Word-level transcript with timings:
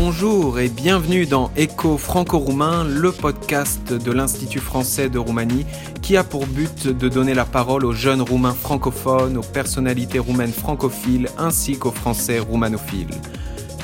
Bonjour 0.00 0.60
et 0.60 0.68
bienvenue 0.68 1.26
dans 1.26 1.50
Echo 1.56 1.98
franco-roumain, 1.98 2.84
le 2.84 3.10
podcast 3.10 3.92
de 3.92 4.12
l'Institut 4.12 4.60
français 4.60 5.08
de 5.08 5.18
Roumanie 5.18 5.66
qui 6.02 6.16
a 6.16 6.22
pour 6.22 6.46
but 6.46 6.86
de 6.86 7.08
donner 7.08 7.34
la 7.34 7.44
parole 7.44 7.84
aux 7.84 7.92
jeunes 7.92 8.22
roumains 8.22 8.54
francophones, 8.54 9.36
aux 9.36 9.42
personnalités 9.42 10.20
roumaines 10.20 10.52
francophiles 10.52 11.28
ainsi 11.36 11.80
qu'aux 11.80 11.90
français 11.90 12.38
roumanophiles. 12.38 13.10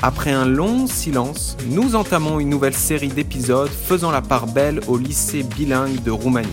Après 0.01 0.31
un 0.31 0.45
long 0.45 0.87
silence, 0.87 1.57
nous 1.67 1.97
entamons 1.97 2.39
une 2.39 2.49
nouvelle 2.49 2.73
série 2.73 3.09
d'épisodes 3.09 3.69
faisant 3.69 4.11
la 4.11 4.21
part 4.21 4.47
belle 4.47 4.79
au 4.87 4.97
lycée 4.97 5.43
bilingue 5.43 6.01
de 6.01 6.11
Roumanie. 6.11 6.47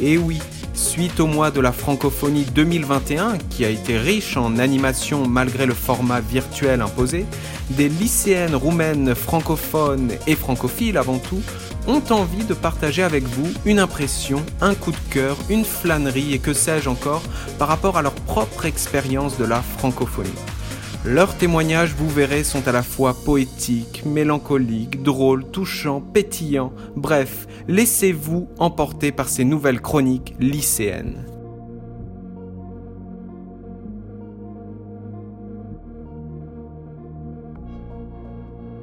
Et 0.00 0.16
oui, 0.16 0.40
suite 0.76 1.20
au 1.20 1.26
mois 1.26 1.50
de 1.50 1.60
la 1.60 1.72
francophonie 1.72 2.44
2021, 2.44 3.38
qui 3.50 3.64
a 3.64 3.70
été 3.70 3.98
riche 3.98 4.36
en 4.36 4.58
animation 4.58 5.26
malgré 5.26 5.66
le 5.66 5.74
format 5.74 6.20
virtuel 6.20 6.82
imposé, 6.82 7.26
des 7.70 7.88
lycéennes 7.88 8.54
roumaines 8.54 9.14
francophones 9.14 10.12
et 10.26 10.36
francophiles 10.36 10.98
avant 10.98 11.18
tout 11.18 11.42
ont 11.86 12.02
envie 12.10 12.44
de 12.44 12.54
partager 12.54 13.02
avec 13.02 13.24
vous 13.24 13.48
une 13.64 13.78
impression, 13.78 14.42
un 14.60 14.74
coup 14.74 14.92
de 14.92 14.96
cœur, 15.10 15.36
une 15.48 15.64
flânerie 15.64 16.34
et 16.34 16.38
que 16.38 16.52
sais-je 16.52 16.88
encore 16.88 17.22
par 17.58 17.68
rapport 17.68 17.96
à 17.96 18.02
leur 18.02 18.14
propre 18.14 18.66
expérience 18.66 19.38
de 19.38 19.44
la 19.44 19.62
francophonie. 19.62 20.30
Leurs 21.06 21.36
témoignages, 21.36 21.94
vous 21.94 22.08
verrez, 22.08 22.42
sont 22.42 22.66
à 22.66 22.72
la 22.72 22.82
fois 22.82 23.14
poétiques, 23.14 24.02
mélancoliques, 24.04 25.04
drôles, 25.04 25.44
touchants, 25.44 26.00
pétillants. 26.00 26.72
Bref, 26.96 27.46
laissez-vous 27.68 28.48
emporter 28.58 29.12
par 29.12 29.28
ces 29.28 29.44
nouvelles 29.44 29.80
chroniques 29.80 30.34
lycéennes. 30.40 31.24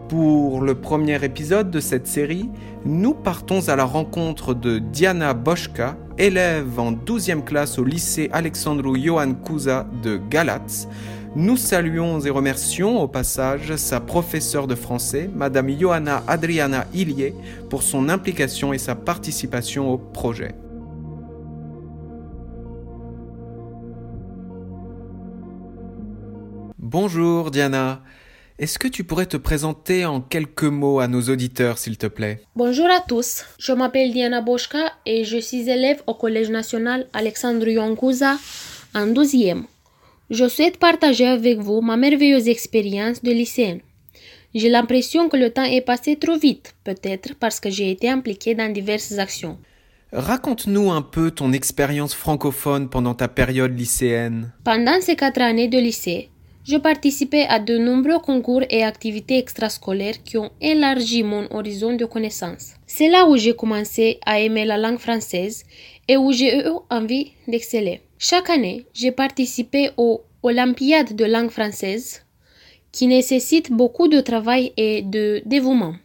Pour 0.08 0.62
le 0.62 0.76
premier 0.76 1.22
épisode 1.26 1.72
de 1.72 1.82
cette 1.82 2.08
série, 2.08 2.50
nous 2.86 3.16
partons 3.16 3.68
à 3.68 3.76
la 3.76 3.84
rencontre 3.84 4.54
de 4.54 4.80
Diana 4.80 5.34
Boschka, 5.34 5.98
élève 6.18 6.80
en 6.80 6.94
12e 6.94 7.44
classe 7.44 7.80
au 7.80 7.84
lycée 7.84 8.30
Alexandru 8.32 8.98
Ioan 8.98 9.34
Cuza 9.34 9.88
de 10.04 10.22
Galatz, 10.30 10.88
nous 11.36 11.58
saluons 11.58 12.20
et 12.20 12.30
remercions 12.30 13.02
au 13.02 13.08
passage 13.08 13.76
sa 13.76 14.00
professeure 14.00 14.68
de 14.68 14.76
français, 14.76 15.30
Madame 15.34 15.70
Johanna 15.80 16.24
Adriana 16.28 16.86
Illier, 16.94 17.34
pour 17.70 17.82
son 17.82 18.10
implication 18.10 18.72
et 18.72 18.78
sa 18.78 18.94
participation 18.94 19.92
au 19.92 19.98
projet. 19.98 20.54
Bonjour 26.78 27.50
Diana. 27.50 28.04
Est-ce 28.60 28.78
que 28.78 28.88
tu 28.88 29.04
pourrais 29.04 29.26
te 29.26 29.38
présenter 29.38 30.06
en 30.06 30.22
quelques 30.22 30.64
mots 30.64 31.00
à 31.00 31.08
nos 31.08 31.24
auditeurs, 31.24 31.80
s'il 31.80 31.98
te 31.98 32.06
plaît? 32.06 32.44
Bonjour 32.56 32.86
à 32.86 33.00
tous. 33.00 33.46
Je 33.58 33.74
m'appelle 33.74 34.12
Diana 34.12 34.42
Boschka 34.42 34.92
et 35.08 35.24
je 35.24 35.40
suis 35.40 35.68
élève 35.68 36.04
au 36.06 36.14
Collège 36.14 36.52
national 36.52 37.08
Alexandru 37.14 37.72
Ioncuza 37.72 38.38
en 38.94 39.08
12e. 39.08 39.64
Je 40.30 40.48
souhaite 40.48 40.78
partager 40.78 41.28
avec 41.28 41.60
vous 41.60 41.82
ma 41.82 41.98
merveilleuse 41.98 42.48
expérience 42.48 43.22
de 43.22 43.32
lycéenne. 43.32 43.82
J'ai 44.56 44.70
l'impression 44.70 45.30
que 45.30 45.38
le 45.38 45.50
temps 45.50 45.64
est 45.64 45.82
passé 45.82 46.16
trop 46.16 46.38
vite, 46.38 46.76
peut-être 46.84 47.36
parce 47.40 47.60
que 47.60 47.70
j'ai 47.70 47.92
été 47.92 48.10
impliquée 48.10 48.56
dans 48.56 48.72
diverses 48.72 49.18
actions. 49.18 49.58
Raconte-nous 50.14 50.92
un 50.92 51.02
peu 51.02 51.32
ton 51.32 51.52
expérience 51.52 52.14
francophone 52.14 52.88
pendant 52.88 53.16
ta 53.16 53.28
période 53.28 53.78
lycéenne. 53.78 54.54
Pendant 54.64 55.02
ces 55.02 55.16
quatre 55.16 55.42
années 55.42 55.68
de 55.68 55.80
lycée, 55.80 56.30
je 56.66 56.78
participais 56.78 57.46
à 57.50 57.60
de 57.60 57.78
nombreux 57.78 58.20
concours 58.20 58.62
et 58.70 58.84
activités 58.84 59.38
extrascolaires 59.38 60.24
qui 60.24 60.38
ont 60.38 60.52
élargi 60.62 61.24
mon 61.24 61.46
horizon 61.52 61.96
de 61.96 62.06
connaissances. 62.06 62.76
C'est 62.88 63.10
là 63.10 63.28
où 63.28 63.36
j'ai 63.36 63.56
commencé 63.56 64.20
à 64.26 64.40
aimer 64.40 64.64
la 64.64 64.78
langue 64.78 65.00
française 65.00 65.66
et 66.08 66.18
où 66.18 66.32
j'ai 66.32 66.58
eu 66.58 66.64
envie 66.90 67.32
d'exceller. 67.48 68.02
Chaque 68.18 68.50
année, 68.50 68.86
j'ai 68.94 69.12
participé 69.12 69.92
aux 69.98 70.22
Olympiades 70.44 71.16
de 71.16 71.26
langue 71.26 71.50
française 71.52 72.24
qui 72.92 73.08
nécessitent 73.08 73.72
beaucoup 73.72 74.08
de 74.08 74.22
travail 74.22 74.72
et 74.78 75.02
de 75.02 75.42
dévouement. 75.46 75.96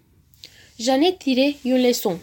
J'en 0.80 1.00
ai 1.00 1.16
tiré 1.16 1.56
une 1.64 1.82
leçon. 1.82 2.18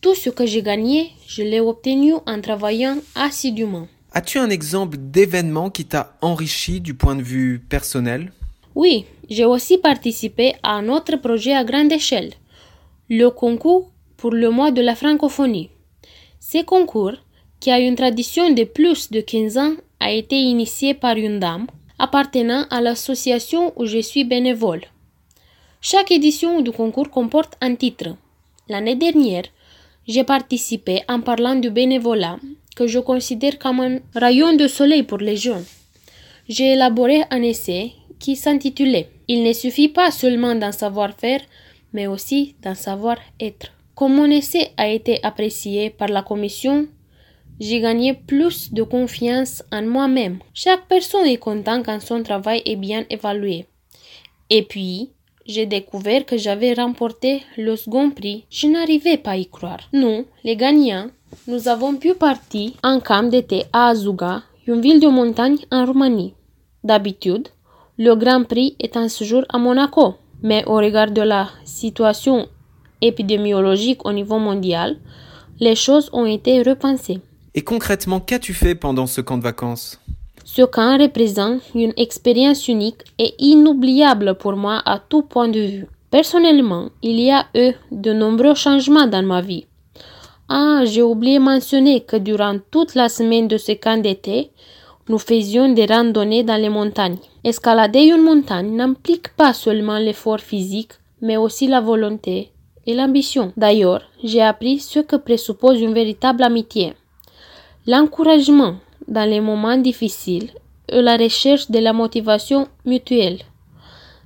Tout 0.00 0.14
ce 0.14 0.30
que 0.30 0.46
j'ai 0.46 0.62
gagné, 0.62 1.12
je 1.28 1.42
l'ai 1.42 1.60
obtenu 1.60 2.14
en 2.26 2.40
travaillant 2.40 2.96
assidûment. 3.14 3.86
As-tu 4.14 4.38
un 4.38 4.50
exemple 4.50 4.96
d'événement 4.98 5.70
qui 5.70 5.84
t'a 5.84 6.16
enrichi 6.20 6.80
du 6.80 6.94
point 6.94 7.14
de 7.14 7.22
vue 7.22 7.60
personnel? 7.60 8.32
Oui, 8.74 9.04
j'ai 9.30 9.44
aussi 9.44 9.78
participé 9.78 10.54
à 10.62 10.72
un 10.72 10.88
autre 10.88 11.16
projet 11.16 11.54
à 11.54 11.64
grande 11.64 11.92
échelle, 11.92 12.32
le 13.08 13.28
concours 13.30 13.90
pour 14.16 14.32
le 14.32 14.50
mois 14.50 14.70
de 14.70 14.82
la 14.82 14.94
francophonie. 14.94 15.70
Ce 16.44 16.60
concours 16.64 17.18
qui 17.60 17.70
a 17.70 17.78
une 17.78 17.94
tradition 17.94 18.50
de 18.50 18.64
plus 18.64 19.12
de 19.12 19.20
15 19.20 19.58
ans, 19.58 19.74
a 20.00 20.10
été 20.10 20.34
initié 20.34 20.92
par 20.92 21.16
une 21.16 21.38
dame 21.38 21.68
appartenant 22.00 22.66
à 22.68 22.80
l'association 22.80 23.72
où 23.76 23.86
je 23.86 24.00
suis 24.00 24.24
bénévole. 24.24 24.82
Chaque 25.80 26.10
édition 26.10 26.60
du 26.60 26.72
concours 26.72 27.10
comporte 27.10 27.56
un 27.60 27.76
titre. 27.76 28.16
L'année 28.68 28.96
dernière, 28.96 29.44
j'ai 30.08 30.24
participé 30.24 31.02
en 31.08 31.20
parlant 31.20 31.54
du 31.54 31.70
bénévolat 31.70 32.38
que 32.74 32.88
je 32.88 32.98
considère 32.98 33.60
comme 33.60 33.78
un 33.78 33.98
rayon 34.16 34.54
de 34.54 34.66
soleil 34.66 35.04
pour 35.04 35.18
les 35.18 35.36
jeunes. 35.36 35.64
J'ai 36.48 36.72
élaboré 36.72 37.22
un 37.30 37.42
essai 37.42 37.92
qui 38.18 38.34
s'intitulait 38.34 39.08
Il 39.28 39.44
ne 39.44 39.52
suffit 39.52 39.88
pas 39.88 40.10
seulement 40.10 40.56
d'en 40.56 40.72
savoir 40.72 41.12
faire, 41.16 41.42
mais 41.92 42.08
aussi 42.08 42.56
d'en 42.64 42.74
savoir 42.74 43.18
être. 43.38 43.70
Comme 43.94 44.14
mon 44.16 44.30
essai 44.30 44.70
a 44.76 44.88
été 44.88 45.22
apprécié 45.22 45.90
par 45.90 46.08
la 46.08 46.22
commission 46.22 46.88
j'ai 47.60 47.80
gagné 47.80 48.14
plus 48.14 48.72
de 48.72 48.82
confiance 48.82 49.62
en 49.70 49.82
moi-même. 49.82 50.38
Chaque 50.52 50.88
personne 50.88 51.26
est 51.26 51.36
contente 51.36 51.84
quand 51.84 52.00
son 52.00 52.22
travail 52.22 52.60
est 52.64 52.76
bien 52.76 53.04
évalué. 53.08 53.66
Et 54.50 54.62
puis, 54.62 55.10
j'ai 55.46 55.66
découvert 55.66 56.26
que 56.26 56.36
j'avais 56.36 56.74
remporté 56.74 57.42
le 57.56 57.76
second 57.76 58.10
prix. 58.10 58.46
Je 58.50 58.66
n'arrivais 58.66 59.16
pas 59.16 59.32
à 59.32 59.36
y 59.36 59.46
croire. 59.46 59.88
Nous, 59.92 60.26
les 60.42 60.56
gagnants, 60.56 61.08
nous 61.46 61.68
avons 61.68 61.94
pu 61.94 62.14
partir 62.14 62.72
en 62.82 62.98
camp 63.00 63.28
d'été 63.28 63.64
à 63.72 63.88
Azuga, 63.88 64.42
une 64.66 64.80
ville 64.80 65.00
de 65.00 65.08
montagne 65.08 65.58
en 65.70 65.84
Roumanie. 65.84 66.34
D'habitude, 66.82 67.48
le 67.96 68.14
Grand 68.16 68.44
Prix 68.44 68.74
est 68.80 68.96
un 68.96 69.08
séjour 69.08 69.44
à 69.48 69.58
Monaco, 69.58 70.14
mais 70.42 70.64
au 70.66 70.76
regard 70.76 71.10
de 71.10 71.22
la 71.22 71.48
situation 71.64 72.48
épidémiologique 73.02 74.06
au 74.06 74.12
niveau 74.12 74.38
mondial, 74.38 74.96
les 75.60 75.74
choses 75.74 76.08
ont 76.12 76.26
été 76.26 76.62
repensées. 76.62 77.20
Et 77.54 77.62
concrètement, 77.62 78.20
qu'as-tu 78.20 78.54
fait 78.54 78.74
pendant 78.74 79.06
ce 79.06 79.20
camp 79.20 79.36
de 79.36 79.42
vacances? 79.42 80.00
Ce 80.44 80.62
camp 80.62 80.98
représente 80.98 81.60
une 81.74 81.92
expérience 81.96 82.66
unique 82.68 83.02
et 83.18 83.34
inoubliable 83.38 84.34
pour 84.34 84.56
moi 84.56 84.82
à 84.84 84.98
tout 84.98 85.22
point 85.22 85.48
de 85.48 85.60
vue. 85.60 85.86
Personnellement, 86.10 86.90
il 87.02 87.20
y 87.20 87.30
a 87.30 87.46
eu 87.54 87.72
de 87.90 88.12
nombreux 88.12 88.54
changements 88.54 89.06
dans 89.06 89.24
ma 89.24 89.40
vie. 89.40 89.66
Ah, 90.48 90.82
j'ai 90.84 91.02
oublié 91.02 91.38
de 91.38 91.44
mentionner 91.44 92.00
que 92.00 92.16
durant 92.16 92.58
toute 92.70 92.94
la 92.94 93.08
semaine 93.08 93.48
de 93.48 93.56
ce 93.56 93.72
camp 93.72 94.00
d'été, 94.02 94.50
nous 95.08 95.18
faisions 95.18 95.72
des 95.72 95.86
randonnées 95.86 96.42
dans 96.42 96.60
les 96.60 96.68
montagnes. 96.68 97.18
Escalader 97.44 98.04
une 98.06 98.22
montagne 98.22 98.76
n'implique 98.76 99.28
pas 99.36 99.52
seulement 99.52 99.98
l'effort 99.98 100.40
physique, 100.40 100.92
mais 101.20 101.36
aussi 101.36 101.66
la 101.66 101.80
volonté 101.80 102.51
et 102.86 102.94
l'ambition. 102.94 103.52
D'ailleurs, 103.56 104.02
j'ai 104.22 104.42
appris 104.42 104.80
ce 104.80 105.00
que 105.00 105.16
présuppose 105.16 105.80
une 105.80 105.94
véritable 105.94 106.42
amitié 106.42 106.94
l'encouragement 107.86 108.76
dans 109.08 109.28
les 109.28 109.40
moments 109.40 109.76
difficiles 109.76 110.50
et 110.88 111.02
la 111.02 111.16
recherche 111.16 111.70
de 111.70 111.78
la 111.78 111.92
motivation 111.92 112.68
mutuelle. 112.84 113.40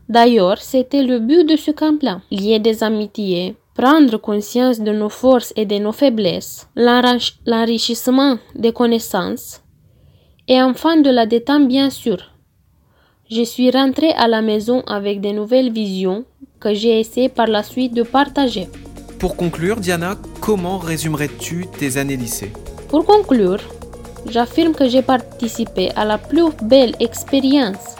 D'ailleurs, 0.08 0.58
c'était 0.58 1.02
le 1.02 1.18
but 1.18 1.48
de 1.48 1.56
ce 1.56 1.70
camp-là, 1.70 2.20
lier 2.30 2.58
des 2.58 2.84
amitiés, 2.84 3.56
prendre 3.74 4.18
conscience 4.18 4.80
de 4.80 4.92
nos 4.92 5.08
forces 5.08 5.52
et 5.56 5.66
de 5.66 5.78
nos 5.78 5.92
faiblesses, 5.92 6.68
l'enrichissement 6.76 8.38
des 8.54 8.72
connaissances, 8.72 9.62
et 10.48 10.62
enfin 10.62 10.98
de 10.98 11.10
la 11.10 11.26
détente 11.26 11.66
bien 11.66 11.90
sûr. 11.90 12.18
Je 13.28 13.42
suis 13.42 13.70
rentrée 13.70 14.12
à 14.12 14.28
la 14.28 14.40
maison 14.42 14.82
avec 14.86 15.20
de 15.20 15.30
nouvelles 15.30 15.72
visions 15.72 16.24
que 16.60 16.74
j'ai 16.74 17.00
essayé 17.00 17.28
par 17.28 17.46
la 17.46 17.62
suite 17.62 17.94
de 17.94 18.02
partager. 18.02 18.68
Pour 19.18 19.36
conclure, 19.36 19.76
Diana, 19.76 20.16
comment 20.40 20.78
résumerais-tu 20.78 21.66
tes 21.78 21.96
années 21.96 22.16
lycée? 22.16 22.52
Pour 22.88 23.04
conclure, 23.04 23.60
j'affirme 24.28 24.74
que 24.74 24.88
j'ai 24.88 25.02
participé 25.02 25.90
à 25.96 26.04
la 26.04 26.18
plus 26.18 26.50
belle 26.62 26.94
expérience. 27.00 27.96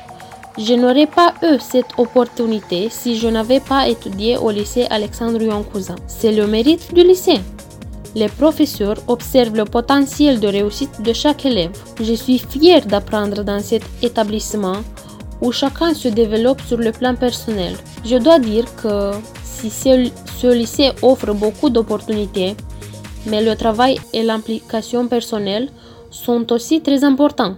Je 0.58 0.74
n'aurais 0.74 1.06
pas 1.06 1.34
eu 1.42 1.58
cette 1.58 1.92
opportunité 1.98 2.88
si 2.90 3.18
je 3.18 3.28
n'avais 3.28 3.60
pas 3.60 3.88
étudié 3.88 4.38
au 4.38 4.50
lycée 4.50 4.86
Alexandre 4.90 5.62
Cousin. 5.70 5.96
C'est 6.06 6.32
le 6.32 6.46
mérite 6.46 6.94
du 6.94 7.02
lycée. 7.02 7.40
Les 8.14 8.28
professeurs 8.28 8.96
observent 9.08 9.56
le 9.56 9.66
potentiel 9.66 10.40
de 10.40 10.48
réussite 10.48 11.02
de 11.02 11.12
chaque 11.12 11.44
élève. 11.44 11.72
Je 12.00 12.14
suis 12.14 12.38
fière 12.38 12.86
d'apprendre 12.86 13.44
dans 13.44 13.60
cet 13.60 13.82
établissement 14.02 14.78
où 15.46 15.52
chacun 15.52 15.94
se 15.94 16.08
développe 16.08 16.60
sur 16.62 16.78
le 16.78 16.90
plan 16.90 17.14
personnel. 17.14 17.74
Je 18.04 18.16
dois 18.16 18.40
dire 18.40 18.64
que 18.82 19.12
si 19.44 19.70
ce, 19.70 20.52
lycée 20.52 20.90
offre 21.02 21.32
beaucoup 21.32 21.70
d'opportunités, 21.70 22.56
mais 23.26 23.42
le 23.44 23.54
travail 23.54 23.98
et 24.12 24.22
l'implication 24.24 25.06
personnelle 25.06 25.68
sont 26.10 26.52
aussi 26.52 26.82
très 26.82 27.04
importants. 27.04 27.54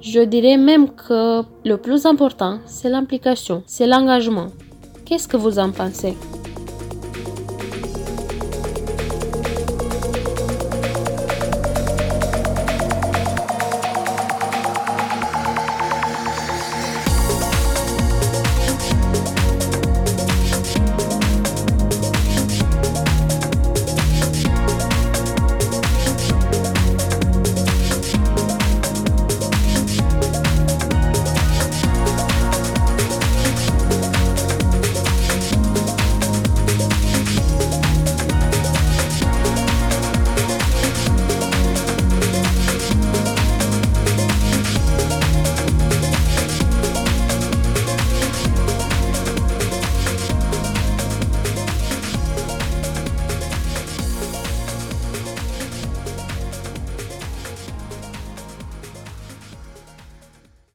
Je 0.00 0.20
dirais 0.20 0.56
même 0.56 0.86
que 0.90 1.42
le 1.64 1.76
plus 1.76 2.06
important, 2.06 2.60
c'est 2.64 2.88
l'implication, 2.88 3.62
c'est 3.66 3.88
l'engagement. 3.88 4.48
Qu'est-ce 5.04 5.26
que 5.26 5.36
vous 5.36 5.58
en 5.58 5.72
pensez? 5.72 6.14